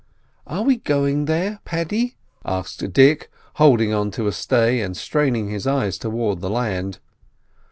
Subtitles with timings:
[0.47, 3.29] "Are we going there, Paddy?" asked Dick,
[3.61, 6.97] holding on to a stay, and straining his eyes towards the land.